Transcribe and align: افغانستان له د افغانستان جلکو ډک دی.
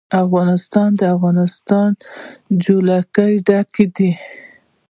افغانستان 0.25 0.89
له 0.93 0.97
د 0.99 1.01
افغانستان 1.15 1.89
جلکو 2.63 3.27
ډک 3.47 3.73
دی. 3.95 4.11